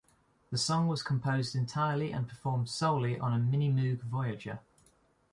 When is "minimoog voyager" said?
3.37-4.59